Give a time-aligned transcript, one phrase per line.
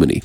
[0.00, 0.20] līmenī.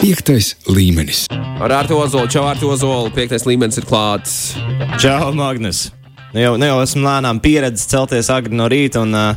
[0.00, 1.26] Piektais līmenis.
[1.60, 4.54] Ar Artu Ozolu, Čau, Artu Ozolu, piektais līmenis ir klāts.
[5.00, 5.90] Čau, Magnus!
[6.32, 9.34] Nu jau, nu jau esmu lēnām pieredzējis celties agri no rīta un uh,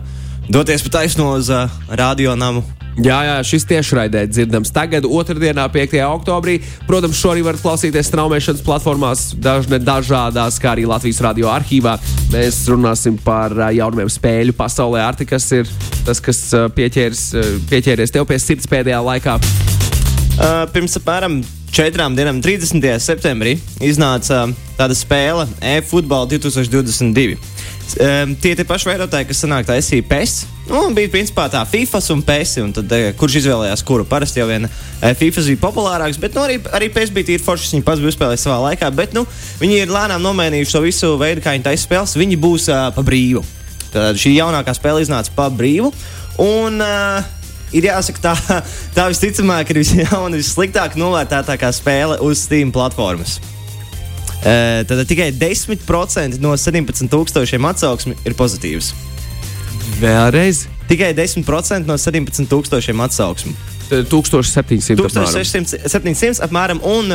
[0.47, 2.63] doties pa taisno uz uh, radionamu.
[2.93, 5.95] Jā, jā, šis tiešraidē dzirdams tagad, otrdienā, 5.
[6.13, 6.59] oktobrī.
[6.85, 11.95] Protams, šo arī varat klausīties straumēšanas platformās, dažne dažādās, kā arī Latvijas radio arhīvā.
[12.33, 15.01] Mēs runāsim par jaunumiem spēļu pasaulē.
[15.07, 15.71] Arti, kas ir
[16.05, 16.45] tas, kas
[16.77, 17.25] pieķēries,
[17.71, 19.39] pieķēries tev pie sirds pēdējā laikā?
[20.33, 21.41] Uh, pirms apmēram
[21.73, 22.85] četrām dienām, 30.
[23.01, 24.45] septembrī, iznāca
[24.77, 27.52] tāda spēle e-football 2022.
[27.93, 30.31] Um, tie ir paši veidotāji, kas sanāk SI PES.
[30.69, 32.53] Nu, bija principā tā FIFA un PES.
[32.63, 34.07] Un tad, uh, kurš izvēlējās kuru?
[34.09, 37.75] Parasti jau viena uh, FIFA bija populārāks, bet nu, arī, arī PES bija tīri foršs.
[37.75, 39.27] Viņi pats bija uzspēlējis savā laikā, bet nu,
[39.61, 42.17] viņi ir lēnām nomainījuši to visu veidu, kā viņi taisa spēles.
[42.17, 43.45] Viņi būs uh, pa brīvu.
[43.93, 45.93] Tad šī jaunākā spēle iznāca pa brīvu.
[46.41, 47.21] Un, uh,
[47.77, 48.61] ir jāsaka, tā,
[48.97, 53.37] tā visticamāk ir visjaunākā, vissliktāk novērtētākā spēle uz Steam platformas.
[54.43, 58.91] Uh, tad tikai 10% no 17,000 atsauksmi ir pozitīvas.
[60.01, 60.65] Vēlreiz.
[60.89, 63.55] Tikai 10% no 17,000 atsauksmi.
[64.01, 64.95] 1700.
[65.85, 67.11] 1700 apmēram, un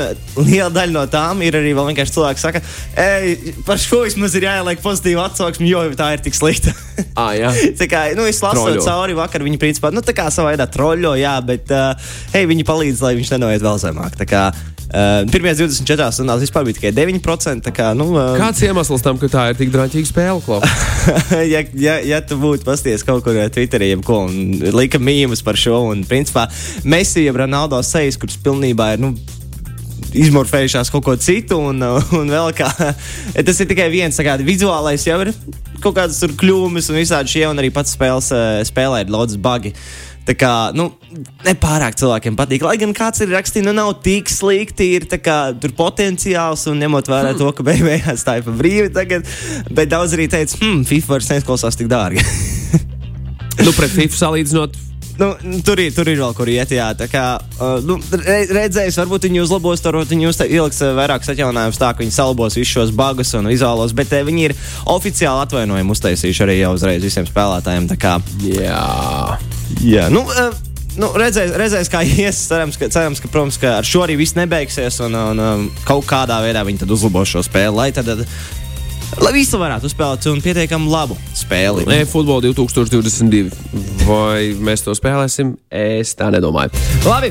[0.46, 2.62] liela daļa no tām ir arī vienkārši cilvēki, kas saka,
[3.02, 6.74] ej, par šo vismaz ir jāieliek pozitīva atsauksme, jo tā ir tik slikta.
[7.18, 7.50] Ah, jā.
[7.78, 8.82] tā kā nu, es lasu Troļo.
[8.82, 12.66] cauri vakar, viņi principā nu, tā kā savā veidā troļļo, jā, bet uh, hei, viņi
[12.66, 14.18] palīdz, lai viņš nenoiet vēl zemāk.
[14.18, 14.42] Tā kā
[14.88, 17.64] uh, pirmajās 24 stundās vispār bija tikai 9%.
[17.68, 20.60] Tā kā, nu, uh, Kāds iemesls tam, ka tā ir tik drāmīga spēle?
[21.48, 24.26] Ja, ja, ja tu būtu pasties kaut kur eh, Twitterī, ko,
[24.74, 26.48] lika mīmēs par šo, un principā
[26.84, 29.04] Messi, jeb Ronaldo sejas, kurš pilnībā ir.
[29.06, 29.14] Nu,
[30.18, 31.82] Izmorfējušās kaut ko citu, un,
[32.16, 32.68] un vēl kā.
[33.46, 35.34] Tas ir tikai viens, kā vizuālais jau ir
[35.82, 39.38] kaut kādas tur kļūmes, un visādi šie, un arī pats spēles, eh, spēlē ir daudz
[39.40, 39.74] bagi.
[40.28, 40.90] Tā kā, nu,
[41.46, 42.64] nepārāk cilvēkiem patīk.
[42.66, 47.08] Lai gan kāds ir rakstījis, nu, nav tik slikti, ir kā, tur potenciāls, un ņemot
[47.08, 49.24] vērā to, ka tā ir pa brīvi tagad.
[49.72, 52.20] Bet daudz arī teica, hmm, FIFA vairs neizklausās tik dārgi.
[53.64, 54.84] nu, pret FIFA salīdzinot,
[55.18, 55.32] Nu,
[55.66, 56.92] tur, ir, tur ir vēl kur iet, jā.
[56.94, 61.82] Tā kā uh, nu, re, redzējis, varbūt viņi uzlabos, varbūt viņi ieliks uh, vairākus atjauninājumus
[61.82, 64.54] tā, ka viņi salabos visus šos bugus un vizuālos, bet uh, viņi ir
[64.94, 67.90] oficiāli atvainojumu uztaisījuši arī jau uzreiz visiem spēlētājiem.
[67.90, 68.84] Tā kā, jā.
[69.84, 70.54] Jā, nu, uh,
[71.00, 72.40] nu, redzēs, redzēs, kā ies.
[72.50, 75.00] Cerams, ka, cerams, ka, protams, ka ar šo arī viss nebeigsies.
[75.06, 77.74] Un, un um, kaut kādā veidā viņi tad uzlabos šo spēli.
[77.76, 78.10] Lai, tad,
[79.16, 81.86] lai visi varētu uzspēlēt un pietiekami labu spēli.
[81.98, 83.56] E-futbola 2022.
[84.08, 85.54] Vai mēs to spēlēsim?
[85.72, 86.72] Es tā nedomāju.
[87.06, 87.30] Labi.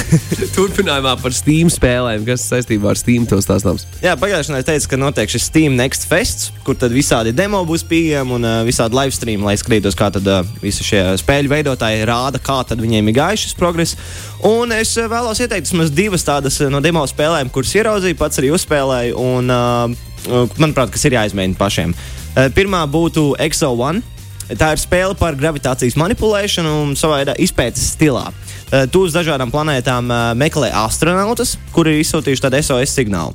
[0.56, 3.86] Turpinājumā par Steam spēlēm, kas saistībā ar Steam to stāstāms.
[4.04, 7.86] Jā, pagājušajā nedēļā teica, ka notiek šis Steam Next Fest, kur tad visādi demo būs
[7.88, 12.08] pieejami un uh, visādi live stream, lai skatītos, kā tad uh, visi šie spēļu veidotāji
[12.08, 13.98] rāda, kā tad viņiem ir gājis šis progress.
[14.44, 18.52] Un es uh, vēlos ieteikt vismaz divas tādas no demo spēlēm, kuras ieraudzīju, pats arī
[18.56, 20.12] uzspēlēju, un, uh,
[20.58, 21.94] manuprāt, kas ir jāizmēģina pašiem.
[21.94, 24.02] Uh, pirmā būtu Exo One.
[24.44, 28.26] Tā ir spēle par gravitācijas manipulēšanu un savā veidā izpētes stilā.
[28.28, 33.32] Uh, tu uz dažādām planētām uh, meklē astronautus, kuri ir izsūtījuši tādu SOS signālu.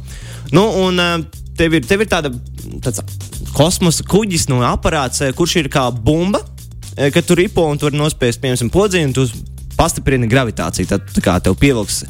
[0.54, 2.34] Nu, un, uh, tev, ir, tev ir tāda,
[2.86, 3.02] tāds
[3.58, 7.96] kosmosa kuģis no aparāts, uh, kurš ir kā bumba, uh, kad tu ripo un tur
[7.98, 9.26] nospiest, piemēram, podziņu, tu
[9.80, 10.92] pastiprini gravitāciju.
[10.92, 12.04] Tad tā kā tev pievilks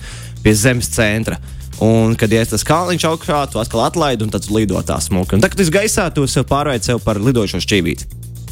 [0.44, 1.40] pie Zemes centra.
[1.79, 5.38] Un, kad ies tas kāliņš augšā, tu atkal atlaidi un tad lido tā smuki.
[5.38, 8.09] Un tad, kad esi gaisā, tu sev pārveic sev par lidojošo šķīvīti.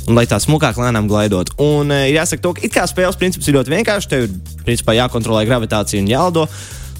[0.07, 1.51] Un, lai tā smukāk lēnām glaidot.
[1.59, 4.07] Un e, jāsaka, to, ka it kā spēles princips ir ļoti vienkāršs.
[4.07, 6.47] Tev ir principā jākontrolē gravitācija un jālido.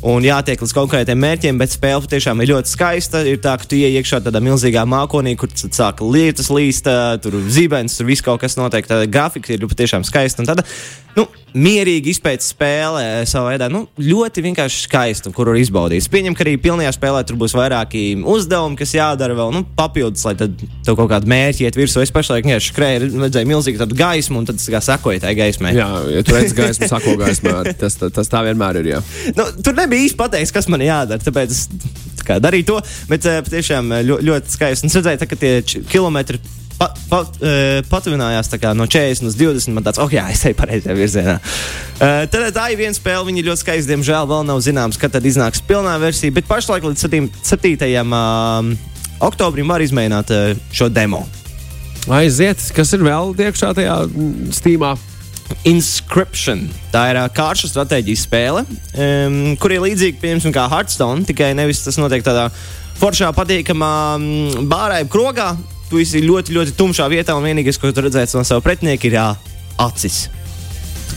[0.08, 3.24] Un jātiek līdz konkrētiem mērķiem, bet spēle patiešām ir ļoti skaista.
[3.26, 6.92] Ir tā, ka tu ienāc iekšā tādā milzīgā mākonī, kur sāk lietas līst,
[7.24, 8.86] tur zibens, tur viss kaut kas notiek.
[8.86, 10.44] Tā grafika ir patiešām skaista.
[10.44, 10.68] Un tāda,
[11.18, 11.26] nu,
[11.58, 16.04] mierīgi izpētes spēle savā veidā nu, ļoti vienkārši skaista, kur var izbaudīt.
[16.04, 20.26] Es pieņemu, ka arī pilnajā spēlē tur būs vairāki uzdevumi, kas jādara vēl nu, papildus,
[20.28, 20.54] lai tad
[20.86, 22.04] tev kaut kāda mērķa iet virsū.
[22.04, 25.74] Es pašlaik vienkārši skrēju, redzēju milzīgu gaismu un tad kā sekoju tai gaismai.
[25.78, 28.92] Jā, ja tu redz gaismu, sako gaismā, tas, tas, tas tā vienmēr ir.
[28.96, 29.02] Jā.
[29.38, 31.66] Nu, tur nebija īsti pateikts, kas man jādara, tāpēc es
[32.28, 32.78] kā, darīju to.
[33.10, 34.86] Bet tiešām ļoti, ļoti skaisti.
[34.86, 36.42] Un es redzēju, tā, ka tie kilometri
[36.78, 39.76] pa, pa, uh, patuvinājās no 40 līdz 20.
[39.76, 41.38] Man tāds, oh, jā, es eju pareizajā virzienā.
[41.98, 43.94] Uh, tad tā ir viena spēle, viņa ļoti skaista.
[43.94, 47.28] Diemžēl vēl nav zināms, kad tad iznāks pilnā versija, bet pašlaik līdz 7.
[47.42, 47.76] 7.
[48.06, 48.72] Uh,
[49.28, 51.26] oktobrim var izmēģināt uh, šo demo.
[52.08, 54.00] Aiziet, kas ir vēl iekšā tajā
[54.56, 54.96] stīmā?
[55.68, 56.66] Inscription.
[56.92, 61.82] Tā ir uh, kāršu stratēģijas spēle, um, kur ir līdzīga piemēram kā Hearthstone, tikai nevis
[61.86, 62.50] tas notiek tādā
[63.00, 65.54] foršā, patīkamā um, bārā, krogā.
[65.88, 69.16] Tu esi ļoti, ļoti tumšā vietā, un vienīgais, ko tu redzēsi no sava pretinieka, ir
[69.16, 69.28] jā,
[69.80, 70.26] acis.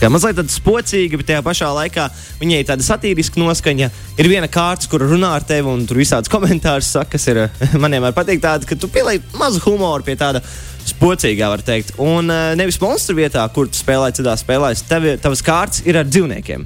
[0.01, 2.07] Kā mazliet tāda spocīga, bet tajā pašā laikā
[2.39, 3.89] viņai ir tāda satiriska noskaņa.
[4.17, 7.43] Ir viena kārta, kur runā ar tevi, un tur visādas komentārus saka, kas ir
[7.81, 10.41] man vienmēr patīk, tāda, ka tu pieliec mazu humoru pie tāda
[10.89, 11.93] spocīgā, var teikt.
[12.01, 16.09] Un uh, nevis monstru vietā, kur tu spēlē citās spēlēs, tev, tavas kārtas ir ar
[16.09, 16.65] dzīvniekiem.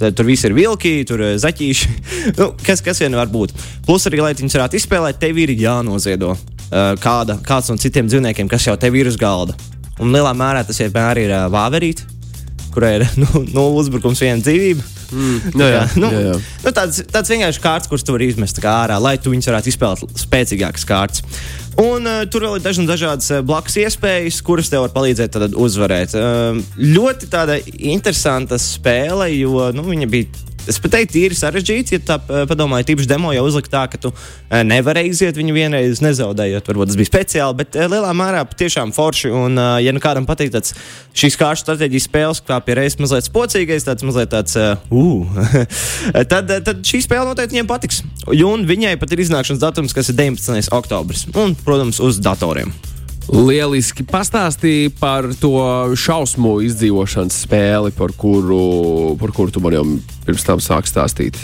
[0.00, 1.90] Tad tur viss ir vilki, tur ir zaķīši.
[2.38, 3.52] nu, kas, kas vien var būt.
[3.84, 6.32] Plus arī, lai viņus varētu izspēlēt, tev ir jānoziedo
[7.02, 9.56] kāda, kāds no citiem dzīvniekiem, kas jau tev ir uz galda.
[10.00, 12.06] Un lielā mērā tas vienmēr ir uh, vāverīte,
[12.74, 14.86] kurai ir nu, nulle uzbrukums, viena dzīvība.
[15.10, 16.34] Mm, jā, jā, nu, jā, jā.
[16.62, 20.22] Nu, tāds, tāds vienkārši kārts, kurus tu vari izmest ārā, lai tu viņus varētu izspēlēt
[20.22, 21.24] spēcīgākas kārtas.
[21.80, 26.14] Un uh, tur vēl ir dažas dažādas blakus iespējas, kuras tev var palīdzēt uzvarēt.
[26.14, 32.00] Uh, ļoti tāda interesanta spēle, jo nu, viņa bija Es pat teiktu, tīri sarežģīts, ja
[32.04, 32.18] tā
[32.48, 34.12] padomāju, tīpaši demo jau uzlikt tā, ka tu
[34.66, 36.68] nevari iziet viņu vienreiz nezaudējot.
[36.68, 39.32] Varbūt tas bija speciāli, bet lielā mērā patiešām forši.
[39.34, 40.76] Un, ja nu kādam patīk tāds
[41.16, 44.76] šīs kārtas strateģijas spēles, kā pie reizes mazliet spocīgais, tāds mazliet tāds, uh,
[46.32, 48.04] tad, tad šī spēle noteikti viņiem patiks.
[48.28, 50.72] Un viņai pat ir iznākšanas datums, kas ir 19.
[50.76, 51.26] oktobris.
[51.34, 52.74] Un, protams, uz datoriem.
[53.30, 55.54] Lieliski pastāstīja par to
[55.94, 59.84] šausmu izdzīvošanas spēli, par kuru, par kuru tu man jau
[60.26, 61.38] pirms tam sāki stāstīt.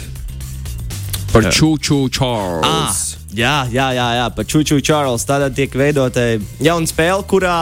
[1.31, 2.67] Par Čūču Čārlzu.
[2.67, 2.91] Ah,
[3.31, 5.29] jā, jā, jā, jā, par Čūču Čārlzu.
[5.29, 6.25] Tādā tiek veidota
[6.63, 7.55] jauna spēle, kurā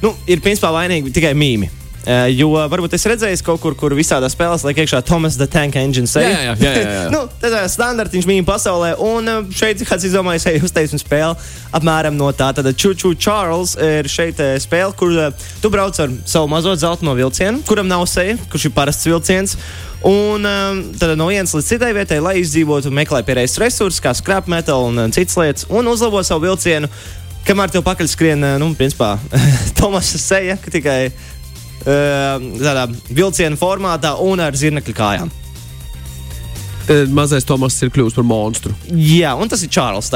[0.00, 1.81] nu, ir principā vainīgi tikai mīmīgi.
[2.02, 5.76] Uh, jo varbūt es redzēju kaut kur, kur visādā spēlē liek iekšā Thomas the Tank
[5.78, 6.08] Engine.
[6.10, 6.54] Jā, jā, jā.
[6.58, 7.04] jā, jā.
[7.14, 8.96] nu, tā ir standartiņš mīmīm pasaulē.
[9.06, 11.38] Un uh, šeit kāds izdomājis, ej, uztaisīt spēli
[11.78, 12.50] apmēram no tā.
[12.56, 15.14] Tad Čūču Čārls ir šeit uh, spēle, kur
[15.62, 19.54] tu brauc ar savu mazo zeltaino vilcienu, kuram nav seja, kurš ir parasts vilciens.
[20.02, 24.48] Un um, tad no vienas līdz citai vietai, lai izdzīvotu, meklē pierējas resursus, kā scrap
[24.50, 26.90] metal un citas lietas, un uzlabo savu vilcienu.
[27.46, 29.14] Kamēr tev pakaļ skrien, nu, principā,
[29.78, 31.12] Tomasa seja, ka tikai
[31.84, 35.32] tādā vilciena formātā un ar zirnekļa kājām.
[37.14, 38.72] Mazais Tomas ir kļuvis par monstru.
[38.90, 40.08] Jā, un tas ir Čārlis.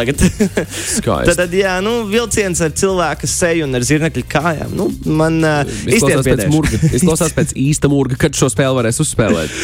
[0.96, 1.36] Skaisti.
[1.38, 4.74] tad, jā, nu, vilciens ar cilvēku seju un ar zirnekļa kājām.
[4.76, 5.38] Nu, man
[5.86, 6.80] izklausās pēc murga.
[6.90, 9.56] Izklausās pēc īsta murga, kad šo spēli varēs uzspēlēt.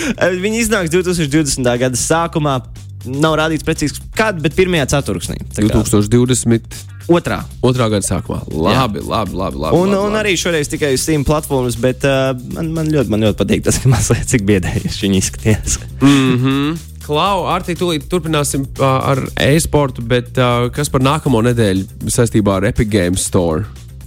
[0.42, 1.74] Viņi iznāks 2020.
[1.82, 2.60] gada sākumā.
[3.02, 4.78] Nav rādīts precīzi, kad, bet 1.
[4.92, 5.40] ceturksnī.
[5.58, 6.91] 2020.
[7.10, 7.40] Otrā.
[7.64, 8.42] Otrā gada sākumā.
[8.52, 9.08] Labi, Jā.
[9.08, 9.58] labi, labi.
[9.58, 13.12] labi, un, labi, un arī šoreiz tikai uz Steam platformas, bet uh, man, man, ļoti,
[13.12, 15.78] man ļoti patīk tas, ka mazliet cik biedējuši viņi izskatījās.
[16.00, 16.80] Mm -hmm.
[17.02, 22.68] Klau, Arti, tūlīt turpināsim uh, ar e-sportu, bet uh, kas par nākamo nedēļu saistībā ar
[22.70, 23.64] Epic Games Store?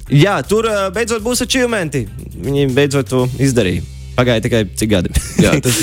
[0.09, 2.05] Jā, tur uh, beidzot būs achievementi.
[2.45, 3.83] Viņi beidzot to izdarīja.
[4.15, 5.11] Pagāja tikai cik gadi.
[5.43, 5.81] Jā, tas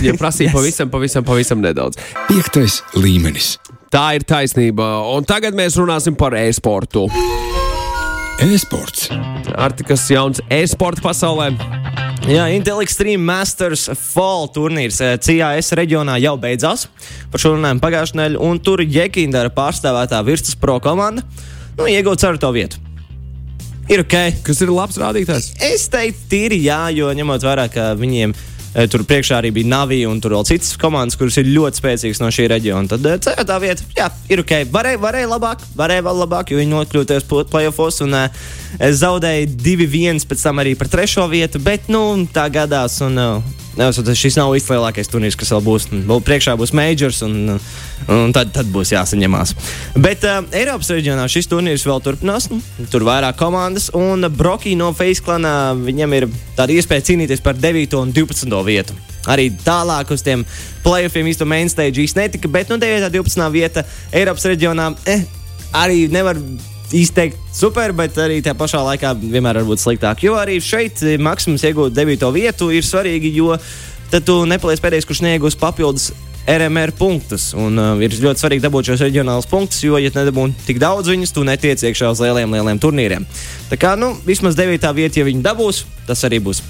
[0.00, 0.56] viņiem prasīja yes.
[0.56, 2.00] pavisam, pavisam, pavisam nedaudz.
[2.30, 3.58] Piektais līmenis.
[3.94, 4.82] Tā ir taisnība.
[5.14, 7.04] Un tagad mēs runāsim par e-sportu.
[8.42, 9.06] E-sports.
[9.54, 11.52] Ar kas jauns e-sporta pasaulē?
[12.26, 16.88] Jā, Intel Extreme Masters Fall turnīrs CAS reģionā jau beidzās.
[17.30, 21.22] Par šo runājām pagājušajā nedēļā, un tur Jekindara pārstāvētā virsmas pro komanda
[21.78, 22.82] nu, iegūta ceturto vietu.
[23.92, 24.16] Ir ok.
[24.42, 25.52] Kas ir labs rādītājs?
[25.62, 28.53] Es teiktu, tīri jā, jo ņemot vērā, ka viņiem e,
[28.90, 32.30] tur priekšā arī bija Navija un tur vēl citas komandas, kuras ir ļoti spēcīgas no
[32.34, 32.90] šī reģiona.
[32.90, 34.54] Tad e, ceturtā vieta, jā, ir ok.
[34.74, 38.46] Varēja, varēja labāk, varēja vēl labāk, jo viņi nokļūties playoffs un uh,
[39.02, 42.04] zaudēja 2-1 pēc tam arī par trešo vietu, bet nu,
[42.34, 42.98] tā gadās.
[43.06, 43.20] Un,
[43.78, 45.88] uh, Šis nav vislielākais turnīrs, kas vēl būs.
[45.92, 47.56] Vēl priekšā būs Majors, un,
[48.08, 49.54] un tad, tad būs jāsaņemās.
[50.00, 52.50] Bet uh, Eiropas reģionā šis turnīrs vēl turpinās.
[52.52, 52.60] Nu,
[52.92, 56.28] tur ir vairāk komandas, un Brokī no Faceklana viņam ir
[56.58, 58.96] tāda iespēja cīnīties par 9 un 12 vietu.
[59.30, 60.44] Arī tālāk uz tiem
[60.84, 63.08] playoffiem īstenībā mainstage īstenībā netika, bet nu, 9.
[63.08, 63.48] un 12.
[63.54, 65.24] vieta Eiropas reģionā eh,
[65.74, 66.38] arī nevar
[66.92, 70.24] izteikt super, bet arī tajā pašā laikā vienmēr var būt sliktāk.
[70.26, 72.28] Jo arī šeit maksimums iegūt 9.
[72.34, 73.56] vietu ir svarīgi, jo
[74.12, 76.12] tad tu nepaliec pēdējais, kurš neiegūs papildus.
[76.44, 77.54] RMR punktus.
[77.56, 81.32] Un, uh, ir ļoti svarīgi dabūt šos reģionālus punktus, jo, ja nedabūji tik daudz viņus,
[81.32, 83.24] tu netiec iekšā uz lieliem, lieliem turnīriem.
[83.70, 84.84] Tā kā nu, vismaz 9.
[84.92, 86.60] vieta, ja viņi dabūs, tas arī būs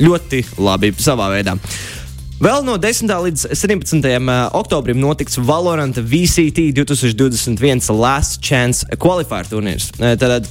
[0.00, 1.58] ļoti labi savā veidā.
[2.38, 3.10] Vēl no 10.
[3.10, 4.04] līdz 17.
[4.54, 9.88] oktobrim notiks Valorant VCT 2021 Last Chance Qualifier turnīrs.
[9.98, 10.46] Tad,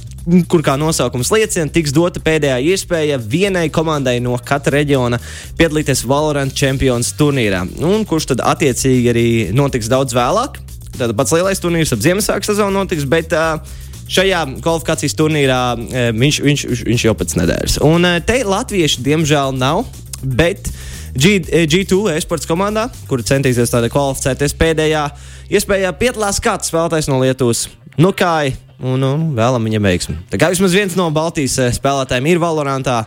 [0.52, 5.16] kur kā nosaukums liecina, tiks dota pēdējā iespēja vienai komandai no katra reģiona
[5.56, 9.24] piedalīties Valorant Champions turnīrā, un kurš tad attiecīgi arī
[9.56, 10.60] notiks daudz vēlāk.
[10.98, 13.64] Tad pats lielais turnīrs ap Ziemassvētku sezonu notiks, bet uh,
[14.12, 17.80] šajā kvalifikācijas turnīrā uh, viņš, viņš, viņš jau pēc nedēļas.
[17.88, 19.86] Un uh, te latvieši diemžēl nav,
[20.20, 20.68] bet
[21.16, 25.04] G, G2 e-sports komandā, kur centīsies kvalificēties pēdējā
[25.48, 27.66] iespējā, piedalās kāds spēlētājs no Lietuvas.
[27.98, 30.18] Nu, kā un, un vēlam viņam veiksmi.
[30.30, 33.00] Tā kā vismaz viens no Baltijas spēlētājiem ir Valorantā,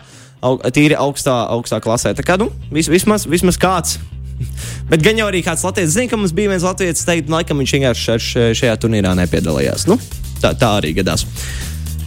[0.43, 2.15] au, tīri augstā, augstā klasē.
[2.17, 4.00] Tā kā nu, vis, vismaz, vismaz kāds.
[4.91, 7.75] Bet gan jau arī kāds Latvijas zina, ka mums bija viens Latvijas teikt, laikam viņš
[7.77, 8.17] vienkārši
[8.58, 9.88] šajā turnīrā nepiedalījās.
[9.89, 10.00] Nu,
[10.41, 11.27] tā, tā arī gadās.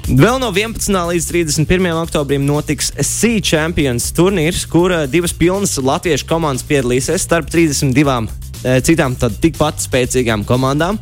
[0.04, 0.92] Vēl no 11.
[0.92, 1.87] līdz 31.
[1.96, 9.16] oktobrim notiks Sea Champions turnīrs, kur divas pilnas latviešu komandas piedalīsies starp 32 eh, citām
[9.16, 10.99] tikpat spēcīgām komandām.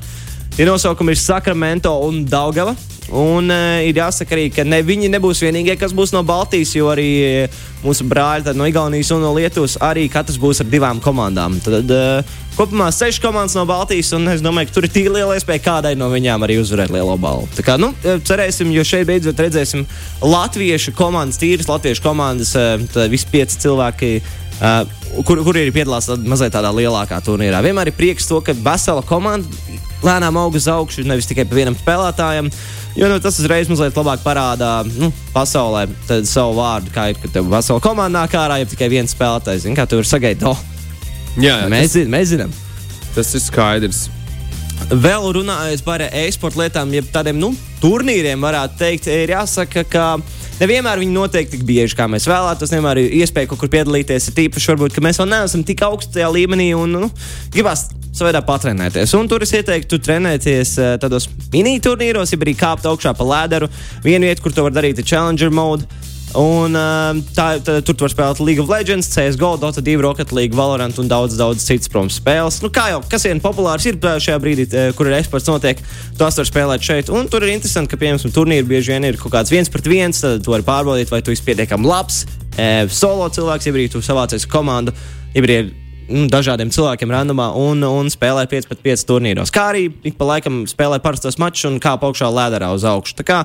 [0.55, 2.77] Tie nosaukumi ir Sakramento un Daugava.
[3.11, 6.87] Un uh, ir jāsaka arī, ka ne, viņi nebūs vienīgie, kas būs no Baltijas, jo
[6.93, 11.59] arī uh, mūsu brāļi no Igaunijas un no Lietuvas arī katrs būs ar divām komandām.
[11.65, 15.37] Tad uh, kopumā sešas komandas no Baltijas, un es domāju, ka tur ir tīri liela
[15.37, 17.51] iespēja kādai no viņām arī uzvarēt lielo balvu.
[17.59, 19.85] Tā kā, nu, cerēsim, jo šeit beidzot redzēsim
[20.23, 22.55] latviešu komandas, tīras latviešu komandas,
[23.13, 24.15] visi pieci cilvēki.
[24.63, 24.85] Uh,
[25.27, 27.59] kur, kur ir piedalās mazliet tādā lielākā turnīrā.
[27.65, 29.49] Vienmēr ir prieks to, ka vesela komanda
[30.07, 32.51] lēnām aug uz augšu, nevis tikai pa vienam spēlētājam.
[32.95, 35.87] Jo nu, tas uzreiz mazliet labāk parāda nu, pasaulē
[36.29, 39.65] savu vārdu, kā ir, ka tev vesela komanda nāk ārā, ja tikai viens spēlētājs.
[39.67, 40.47] Zini, kā tu vari sagaidīt?
[40.47, 40.61] Oh,
[41.37, 42.55] jā, jā, mēs, tas, mēs zinām.
[43.17, 44.05] Tas ir skaidrs.
[44.93, 47.53] Vēl runājot par e-sporta lietām, jeb tādiem nu,
[47.83, 50.07] turnīriem, varētu teikt, ir jāsaka, ka
[50.61, 52.73] nevienmēr viņi notiek tik bieži, kā mēs vēlētos.
[52.75, 54.29] Nevienmēr ir iespēja kaut kur piedalīties.
[54.29, 57.11] Ir tīpaši, varbūt, ka mēs vēl neesam tik augstajā līmenī un nu,
[57.55, 59.15] gribās savā patrenēties.
[59.17, 63.71] Un tur es ieteiktu trenēties uh, tādos mini-turnīros, ja arī kāpt augšā pa lēderu.
[64.05, 65.89] Viena vieta, kur to var darīt, ir Challenger mode.
[66.39, 70.57] Un, uh, tā, tā, tur var spēlēt League of Legends, CSGO, Dota 2, Rocket League,
[70.57, 72.61] Valorant un daudz, daudz citas, protams, spēles.
[72.65, 75.83] Nu, kā jau kas vien populārs ir šajā brīdī, kur ir eksports notiek,
[76.21, 77.13] tos var spēlēt šeit.
[77.13, 80.25] Un tur ir interesanti, ka, piemēram, turnīri bieži vien ir kaut kāds viens pret viens,
[80.25, 82.25] tad tu vari pārbaudīt, vai tu esi pietiekami labs,
[82.57, 84.97] e, solo cilvēks, ja arī tu savācies komandu,
[85.37, 85.61] ja arī
[86.09, 89.53] nu, dažādiem cilvēkiem randomā un, un spēlē 5 pret 5 turnīros.
[89.55, 93.17] Kā arī ik pa laikam spēlē parastos mačus un kāp augšā lēderā uz augšu.
[93.21, 93.43] Tā kā,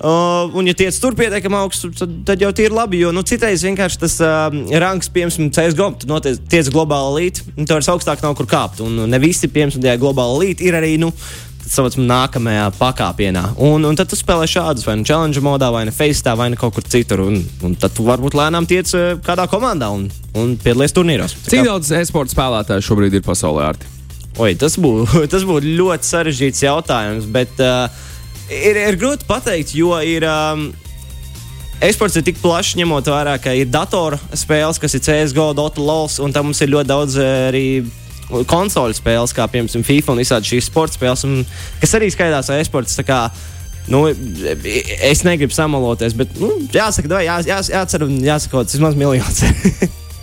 [0.00, 3.02] Uh, un, ja tiec tur pietiekami augstu, tad, tad jau ir labi.
[3.02, 4.48] Jo nu, citreiz vienkārši tas uh,
[4.80, 8.80] rangs, piemēram, CSGO, tu notiec, tiec globāli līdzi, un tur vairs augstāk nav kur kāpt.
[8.86, 10.96] Un ne visi, piemēram, tajā globāli līdzi ir arī.
[11.00, 11.12] Nu,
[11.70, 13.44] savā nākamajā pakāpienā.
[13.62, 16.58] Un, un tad tu spēlē šādus, vai nu challenge modā, vai nu face, vai nu
[16.58, 17.22] kaut kur citur.
[17.28, 21.36] Un, un tad tu varbūt lēnām tiec eh, kādā komandā un, un piedalies turnīros.
[21.46, 23.70] Cik daudz e-sporta spēlētāju šobrīd ir pasaulē?
[23.70, 23.90] Arti?
[24.40, 27.86] Oi, tas būtu būt ļoti sarežģīts jautājums, bet uh,
[28.50, 30.26] ir, ir grūti pateikt, jo ir.
[30.28, 30.70] Um,
[31.80, 36.34] Esports ir tik plašs, ņemot vērā, ka ir datorspēles, kas ir CSGO, Dota, LOL, un
[36.36, 37.62] tam mums ir ļoti daudz arī
[38.28, 41.40] konsoļu spēles, kā piemēram FIFA un visādi šīs sporta spēles, un,
[41.80, 43.00] kas arī skaitās e-sports.
[43.90, 49.00] Nu, es negribu samaloties, bet nu, jāsaka, vai, jā, jā, jācer un jāsaka, tas vismaz
[49.00, 49.40] miljons.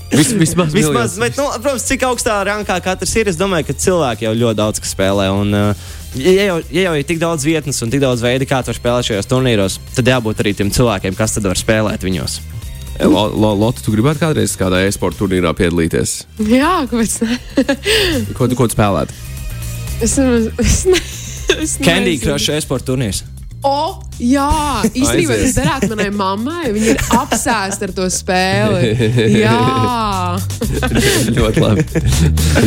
[0.07, 4.23] Vis, vismaz, vismaz bet, nu, protams, cik augstā rankā katrs ir, es domāju, ka cilvēki
[4.23, 5.25] jau ļoti daudz spēlē.
[5.35, 8.61] Un, uh, ja, jau, ja jau ir tik daudz vietnes un tik daudz veidu, kā
[8.65, 12.39] to spēlēt šajos turnīros, tad jābūt arī tiem cilvēkiem, kas tad var spēlēt viņos.
[12.97, 16.17] Lotte, tu gribētu kādreiz kādā e-sporta turnīrā piedalīties?
[16.49, 17.37] Jā, kāpēc ne?
[18.37, 19.13] ko tu ko spēlēt?
[20.01, 21.01] Es, es, ne,
[21.61, 23.23] es Candy Crush e-sporta turnīrs.
[23.65, 24.47] O, jā,
[24.91, 26.67] īstenībā tas derētu manai mammai.
[26.75, 28.91] Viņa ir apsēsta ar to spēli.
[29.33, 29.55] Jā,
[31.37, 31.85] ļoti labi.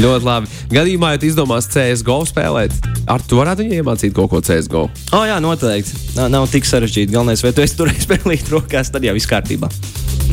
[0.02, 0.50] ļoti labi.
[0.74, 2.74] Gadījumā, ja izdomās CSGO spēlēt,
[3.10, 4.88] ar to varētu viņai iemācīt kaut ko CSGO.
[5.14, 5.94] O, jā, noteikti.
[6.18, 7.14] Nav, nav tik sarežģīti.
[7.14, 9.70] Galvenais, vai tu esi turējis spēlēt rokās, tad jau viss kārtībā.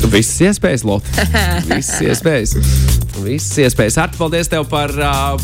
[0.06, 1.26] Visas iespējas, Lotte.
[1.70, 2.54] Visas iespējas.
[3.22, 3.98] Visas iespējas.
[4.02, 4.94] Ar paldies tev par,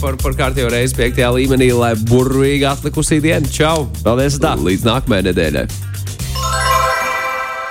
[0.00, 3.50] par, par kārtējo reizi piektajā līmenī, lai burvīgi atlikusī diena.
[3.50, 3.88] Čau!
[4.04, 4.38] Paldies!
[4.42, 4.54] Tā.
[4.60, 5.66] Līdz nākamajai nedēļai.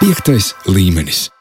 [0.03, 1.32] Piektais līmenis.